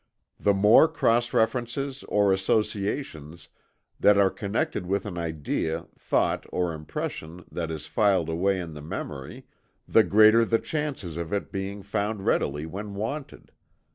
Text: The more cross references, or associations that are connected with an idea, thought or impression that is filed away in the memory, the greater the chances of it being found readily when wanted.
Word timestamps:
The 0.39 0.55
more 0.55 0.87
cross 0.87 1.31
references, 1.31 2.03
or 2.07 2.33
associations 2.33 3.49
that 3.99 4.17
are 4.17 4.31
connected 4.31 4.87
with 4.87 5.05
an 5.05 5.15
idea, 5.15 5.85
thought 5.95 6.47
or 6.49 6.73
impression 6.73 7.45
that 7.51 7.69
is 7.69 7.85
filed 7.85 8.27
away 8.27 8.59
in 8.59 8.73
the 8.73 8.81
memory, 8.81 9.45
the 9.87 10.03
greater 10.03 10.43
the 10.43 10.57
chances 10.57 11.17
of 11.17 11.31
it 11.31 11.51
being 11.51 11.83
found 11.83 12.25
readily 12.25 12.65
when 12.65 12.95
wanted. 12.95 13.51